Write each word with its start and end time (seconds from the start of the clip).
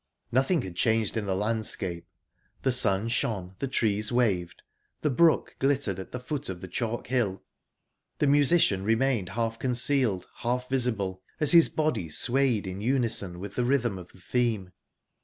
Nothing 0.31 0.63
had 0.63 0.75
changed 0.75 1.15
in 1.15 1.27
the 1.27 1.35
landscape. 1.35 2.07
The 2.63 2.71
sun 2.71 3.07
shone, 3.07 3.53
the 3.59 3.67
trees 3.67 4.11
waved, 4.11 4.63
the 5.01 5.11
brook 5.11 5.55
glittered 5.59 5.99
at 5.99 6.11
the 6.11 6.19
foot 6.19 6.49
of 6.49 6.59
the 6.59 6.67
chalk 6.67 7.05
hill, 7.05 7.43
the 8.17 8.25
musician 8.25 8.83
remained 8.83 9.29
half 9.29 9.59
concealed, 9.59 10.27
half 10.37 10.67
visible, 10.67 11.21
as 11.39 11.51
his 11.51 11.69
body 11.69 12.09
swayed 12.09 12.65
in 12.65 12.81
unison 12.81 13.39
with 13.39 13.53
the 13.53 13.63
rhythm 13.63 13.99
of 13.99 14.07
the 14.11 14.19
theme. 14.21 14.71